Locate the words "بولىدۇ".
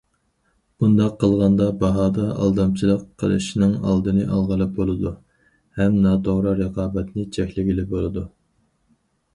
4.81-5.13, 7.95-8.29